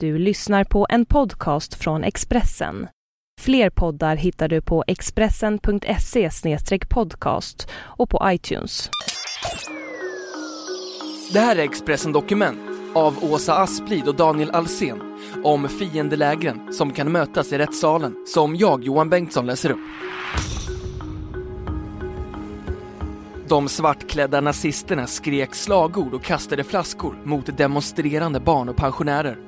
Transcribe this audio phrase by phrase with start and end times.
[0.00, 2.88] Du lyssnar på en podcast från Expressen.
[3.40, 6.30] Fler poddar hittar du på expressen.se
[6.88, 8.90] podcast och på iTunes.
[11.32, 12.58] Det här är Expressen Dokument
[12.94, 18.84] av Åsa Asplid och Daniel Alsen om fiendelägren som kan mötas i rättssalen som jag,
[18.84, 19.80] Johan Bengtsson, läser upp.
[23.48, 29.45] De svartklädda nazisterna skrek slagord och kastade flaskor mot demonstrerande barn och pensionärer.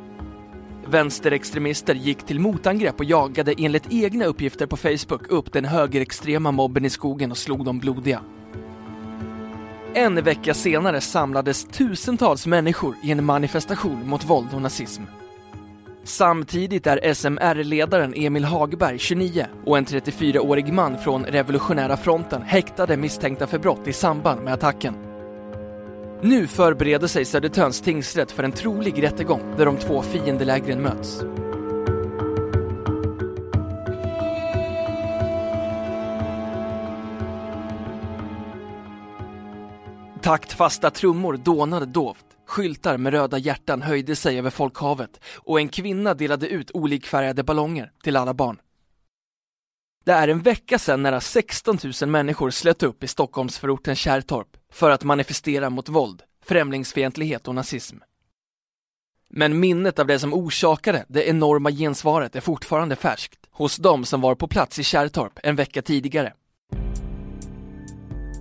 [0.90, 6.84] Vänsterextremister gick till motangrepp och jagade enligt egna uppgifter på Facebook upp den högerextrema mobben
[6.84, 8.20] i skogen och slog dem blodiga.
[9.94, 15.02] En vecka senare samlades tusentals människor i en manifestation mot våld och nazism.
[16.04, 23.46] Samtidigt är SMR-ledaren Emil Hagberg, 29, och en 34-årig man från Revolutionära fronten häktade misstänkta
[23.46, 25.07] för brott i samband med attacken.
[26.22, 31.22] Nu förbereder sig Södertörns tingsrätt för en trolig rättegång där de två fiendelägren möts.
[40.22, 46.14] Taktfasta trummor dånade dovt, skyltar med röda hjärtan höjde sig över folkhavet och en kvinna
[46.14, 48.56] delade ut olikfärgade ballonger till alla barn.
[50.08, 54.90] Det är en vecka sedan nära 16 000 människor slöt upp i Stockholmsförorten Kärrtorp för
[54.90, 57.96] att manifestera mot våld, främlingsfientlighet och nazism.
[59.30, 64.20] Men minnet av det som orsakade det enorma gensvaret är fortfarande färskt hos de som
[64.20, 66.32] var på plats i Kärrtorp en vecka tidigare.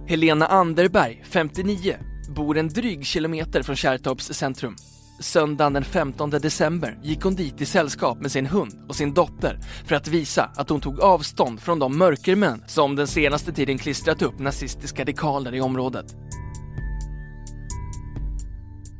[0.07, 1.97] Helena Anderberg, 59,
[2.35, 4.75] bor en dryg kilometer från Kärrtorps centrum.
[5.19, 9.59] Söndagen den 15 december gick hon dit i sällskap med sin hund och sin dotter
[9.85, 14.21] för att visa att hon tog avstånd från de mörkermän som den senaste tiden klistrat
[14.21, 16.05] upp nazistiska dekaler i området.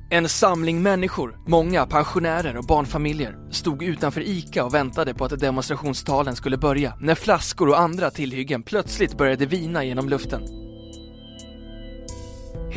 [0.10, 6.36] En samling människor, många pensionärer och barnfamiljer, stod utanför ICA och väntade på att demonstrationstalen
[6.36, 10.57] skulle börja när flaskor och andra tillhyggen plötsligt började vina genom luften.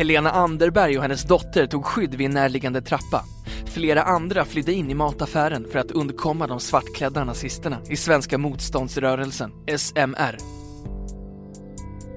[0.00, 3.24] Helena Anderberg och hennes dotter tog skydd vid en närliggande trappa.
[3.66, 9.52] Flera andra flydde in i mataffären för att undkomma de svartklädda nazisterna i Svenska motståndsrörelsen,
[9.78, 10.36] SMR.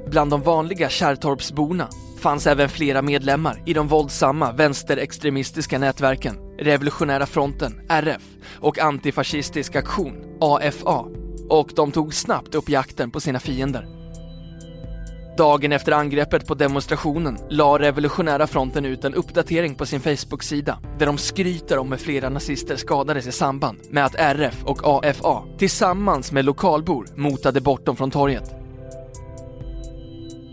[0.09, 1.87] Bland de vanliga Kärrtorpsborna
[2.19, 8.23] fanns även flera medlemmar i de våldsamma vänsterextremistiska nätverken Revolutionära fronten, RF
[8.59, 11.05] och Antifascistisk aktion, AFA.
[11.49, 14.02] Och de tog snabbt upp jakten på sina fiender.
[15.37, 21.05] Dagen efter angreppet på demonstrationen la Revolutionära fronten ut en uppdatering på sin Facebook-sida där
[21.05, 26.31] de skryter om hur flera nazister skadades i samband med att RF och AFA tillsammans
[26.31, 28.55] med lokalbor motade bort dem från torget.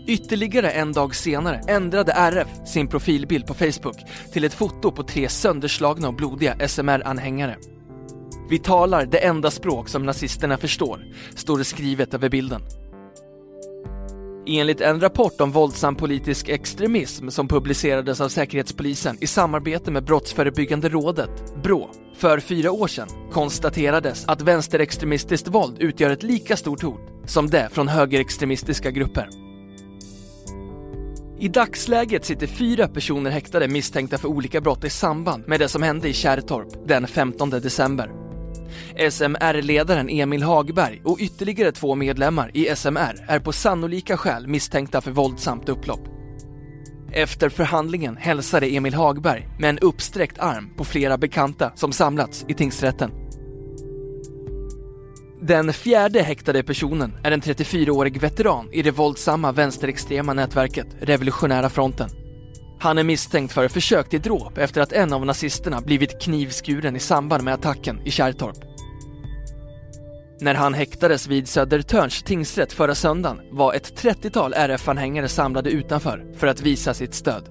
[0.07, 3.97] Ytterligare en dag senare ändrade RF sin profilbild på Facebook
[4.33, 7.55] till ett foto på tre sönderslagna och blodiga SMR-anhängare.
[8.49, 11.05] Vi talar det enda språk som nazisterna förstår,
[11.35, 12.61] står det skrivet över bilden.
[14.45, 20.89] Enligt en rapport om våldsam politisk extremism som publicerades av Säkerhetspolisen i samarbete med Brottsförebyggande
[20.89, 27.01] rådet, BRÅ, för fyra år sedan konstaterades att vänsterextremistiskt våld utgör ett lika stort hot
[27.25, 29.29] som det från högerextremistiska grupper.
[31.39, 35.83] I dagsläget sitter fyra personer häktade misstänkta för olika brott i samband med det som
[35.83, 38.20] hände i Kärrtorp den 15 december.
[39.09, 45.11] SMR-ledaren Emil Hagberg och ytterligare två medlemmar i SMR är på sannolika skäl misstänkta för
[45.11, 46.07] våldsamt upplopp.
[47.11, 52.53] Efter förhandlingen hälsade Emil Hagberg med en uppsträckt arm på flera bekanta som samlats i
[52.53, 53.11] tingsrätten.
[55.41, 62.09] Den fjärde häktade personen är en 34-årig veteran i det våldsamma vänsterextrema nätverket Revolutionära fronten.
[62.81, 66.99] Han är misstänkt för försök till dråp efter att en av nazisterna blivit knivskuren i
[66.99, 68.57] samband med attacken i Kärrtorp.
[70.39, 76.47] När han häktades vid Södertörns tingsrätt förra söndagen var ett 30-tal RF-anhängare samlade utanför för
[76.47, 77.49] att visa sitt stöd.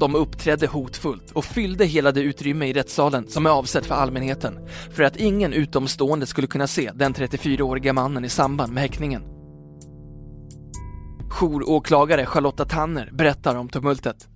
[0.00, 4.58] De uppträdde hotfullt och fyllde hela det utrymme i rättssalen som är avsett för allmänheten
[4.90, 9.39] för att ingen utomstående skulle kunna se den 34-åriga mannen i samband med häktningen.
[11.30, 14.28] Jouråklagare Charlotta Tanner berättar om tumultet.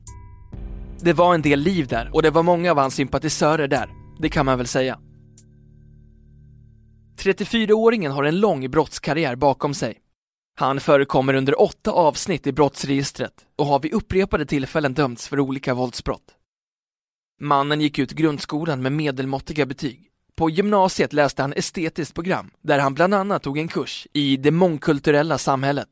[1.00, 4.28] Det var en del liv där och det var många av hans sympatisörer där, det
[4.28, 4.98] kan man väl säga.
[7.18, 9.98] 34-åringen har en lång brottskarriär bakom sig.
[10.56, 15.74] Han förekommer under åtta avsnitt i brottsregistret och har vid upprepade tillfällen dömts för olika
[15.74, 16.34] våldsbrott.
[17.40, 20.10] Mannen gick ut grundskolan med medelmåttiga betyg.
[20.36, 24.50] På gymnasiet läste han estetiskt program där han bland annat tog en kurs i det
[24.50, 25.88] mångkulturella samhället.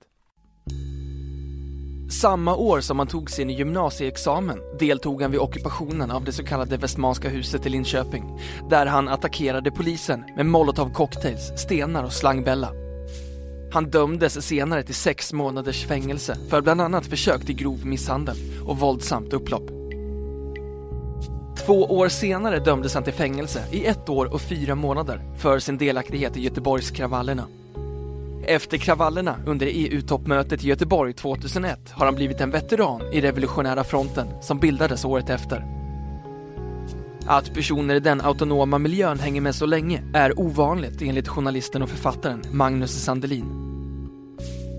[2.20, 6.76] Samma år som han tog sin gymnasieexamen deltog han vid ockupationen av det så kallade
[6.76, 12.72] Västmanska huset i Linköping, där han attackerade polisen med molotovcocktails, stenar och slangbella.
[13.72, 18.36] Han dömdes senare till sex månaders fängelse för bland annat försök till grov misshandel
[18.66, 19.70] och våldsamt upplopp.
[21.66, 25.78] Två år senare dömdes han till fängelse i ett år och fyra månader för sin
[25.78, 27.46] delaktighet i Göteborgskravallerna.
[28.44, 34.26] Efter kravallerna under EU-toppmötet i Göteborg 2001 har han blivit en veteran i Revolutionära fronten
[34.40, 35.64] som bildades året efter.
[37.26, 41.88] Att personer i den autonoma miljön hänger med så länge är ovanligt enligt journalisten och
[41.88, 43.44] författaren Magnus Sandelin.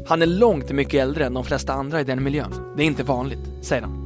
[0.07, 2.73] Han är långt mycket äldre än de flesta andra i den miljön.
[2.77, 4.02] Det är inte vanligt, säger han.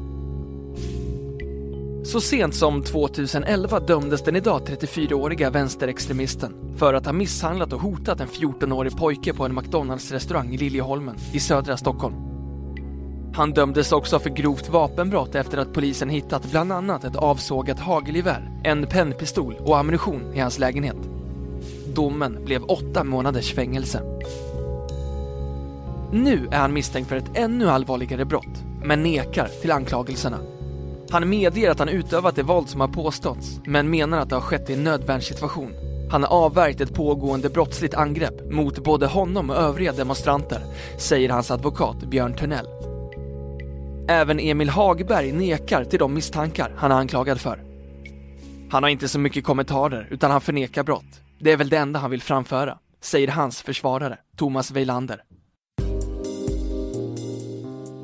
[2.08, 8.20] Så sent som 2011 dömdes den idag 34-åriga vänsterextremisten för att ha misshandlat och hotat
[8.20, 12.16] en 14-årig pojke på en McDonalds-restaurang i Liljeholmen i södra Stockholm.
[13.34, 18.62] Han dömdes också för grovt vapenbrott efter att polisen hittat bland annat ett avsågat hagelgevär,
[18.64, 21.10] en pennpistol och ammunition i hans lägenhet.
[21.96, 24.02] Domen blev åtta månaders fängelse.
[26.12, 30.38] Nu är han misstänkt för ett ännu allvarligare brott, men nekar till anklagelserna.
[31.10, 34.42] Han medger att han utövat det våld som har påståtts, men menar att det har
[34.42, 35.74] skett i en nödvärnssituation.
[36.12, 40.62] Han har avvärjt ett pågående brottsligt angrepp mot både honom och övriga demonstranter,
[40.98, 42.68] säger hans advokat Björn Törnell.
[44.10, 47.64] Även Emil Hagberg nekar till de misstankar han är anklagad för.
[48.72, 51.22] Han har inte så mycket kommentarer, utan han förnekar brott.
[51.40, 55.22] Det är väl det enda han vill framföra, säger hans försvarare, Thomas Weilander.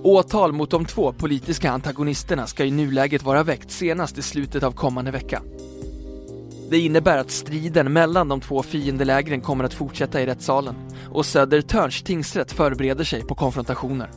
[0.03, 4.71] Åtal mot de två politiska antagonisterna ska i nuläget vara väckt senast i slutet av
[4.71, 5.41] kommande vecka.
[6.69, 10.75] Det innebär att striden mellan de två fiendelägren kommer att fortsätta i rättssalen
[11.11, 14.09] och Södertörns tingsrätt förbereder sig på konfrontationer.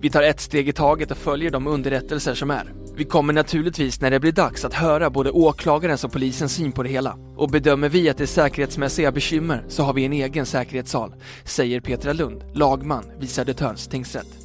[0.00, 2.72] Vi tar ett steg i taget och följer de underrättelser som är.
[2.96, 6.82] Vi kommer naturligtvis när det blir dags att höra både åklagarens och polisens syn på
[6.82, 7.18] det hela.
[7.36, 11.14] Och bedömer vi att det är säkerhetsmässiga bekymmer så har vi en egen säkerhetssal,
[11.44, 14.41] säger Petra Lund, lagman vid Södertörns tingsrätt.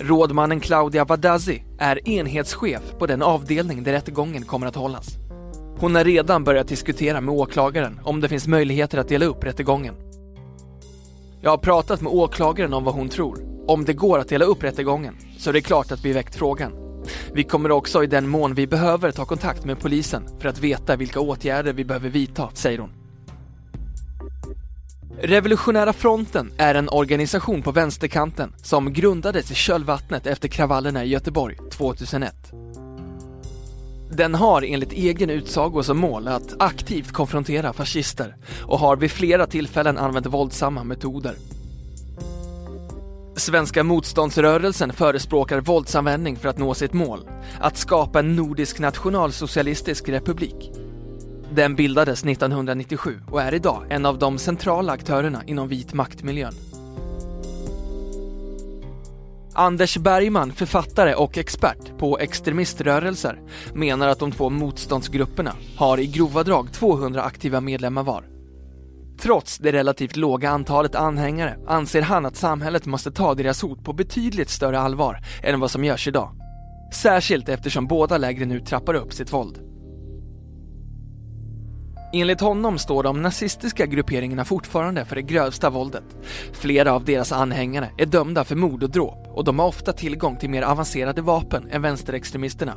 [0.00, 5.08] Rådmannen Claudia Vadazzi är enhetschef på den avdelning där rättegången kommer att hållas.
[5.78, 9.94] Hon har redan börjat diskutera med åklagaren om det finns möjligheter att dela upp rättegången.
[11.40, 13.38] Jag har pratat med åklagaren om vad hon tror.
[13.66, 16.72] Om det går att dela upp rättegången så är det klart att vi väckt frågan.
[17.32, 20.96] Vi kommer också i den mån vi behöver ta kontakt med polisen för att veta
[20.96, 23.03] vilka åtgärder vi behöver vidta, säger hon.
[25.22, 31.56] Revolutionära fronten är en organisation på vänsterkanten som grundades i kölvattnet efter kravallerna i Göteborg
[31.70, 32.34] 2001.
[34.10, 39.46] Den har enligt egen utsago som mål att aktivt konfrontera fascister och har vid flera
[39.46, 41.34] tillfällen använt våldsamma metoder.
[43.36, 47.28] Svenska motståndsrörelsen förespråkar våldsanvändning för att nå sitt mål,
[47.60, 50.83] att skapa en nordisk nationalsocialistisk republik.
[51.56, 56.54] Den bildades 1997 och är idag en av de centrala aktörerna inom vit maktmiljön.
[59.52, 63.40] Anders Bergman, författare och expert på extremiströrelser,
[63.74, 68.24] menar att de två motståndsgrupperna har i grova drag 200 aktiva medlemmar var.
[69.20, 73.92] Trots det relativt låga antalet anhängare anser han att samhället måste ta deras hot på
[73.92, 76.30] betydligt större allvar än vad som görs idag.
[76.94, 79.73] Särskilt eftersom båda lägren nu trappar upp sitt våld.
[82.14, 86.04] Enligt honom står de nazistiska grupperingarna fortfarande för det grövsta våldet.
[86.52, 90.36] Flera av deras anhängare är dömda för mord och dråp och de har ofta tillgång
[90.36, 92.76] till mer avancerade vapen än vänsterextremisterna.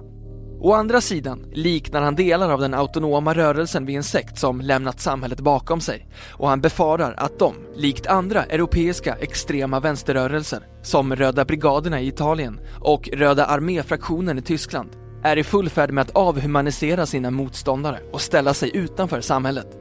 [0.60, 5.00] Å andra sidan liknar han delar av den autonoma rörelsen vid en sekt som lämnat
[5.00, 11.46] samhället bakom sig och han befarar att de, likt andra europeiska extrema vänsterrörelser som Röda
[11.46, 14.90] brigaderna i Italien och Röda arméfraktionen i Tyskland,
[15.24, 19.78] är i full färd med att avhumanisera sina motståndare och ställa sig utanför samhället.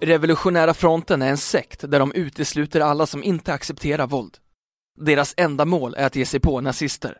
[0.00, 4.38] Revolutionära fronten är en sekt där de utesluter alla som inte accepterar våld.
[5.00, 7.18] Deras enda mål är att ge sig på nazister.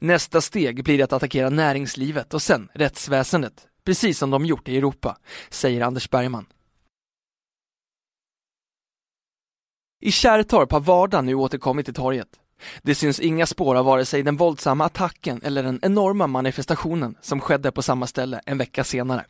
[0.00, 5.16] Nästa steg blir att attackera näringslivet och sen rättsväsendet, precis som de gjort i Europa,
[5.50, 6.46] säger Anders Bergman.
[10.00, 12.28] I Kärrtorp har vardagen nu återkommit till torget.
[12.82, 17.40] Det syns inga spår av vare sig den våldsamma attacken eller den enorma manifestationen som
[17.40, 19.24] skedde på samma ställe en vecka senare.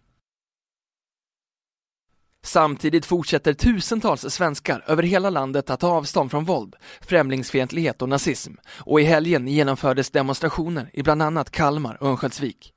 [2.42, 8.52] Samtidigt fortsätter tusentals svenskar över hela landet att ta avstånd från våld, främlingsfientlighet och nazism
[8.66, 12.72] och i helgen genomfördes demonstrationer i bland annat Kalmar och Örnsköldsvik.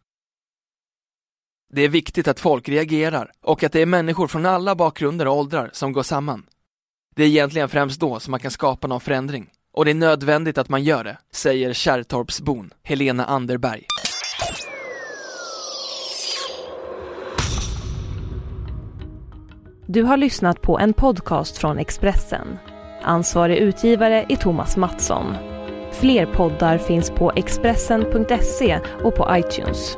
[1.74, 5.38] Det är viktigt att folk reagerar och att det är människor från alla bakgrunder och
[5.38, 6.46] åldrar som går samman.
[7.16, 9.50] Det är egentligen främst då som man kan skapa någon förändring.
[9.74, 13.84] Och det är nödvändigt att man gör det, säger Kärrtorpsbon Helena Anderberg.
[19.88, 22.60] Du har lyssnat på en podcast från Expressen.
[23.02, 25.36] Ansvarig utgivare är Thomas Mattsson.
[25.92, 29.98] Fler poddar finns på Expressen.se och på iTunes.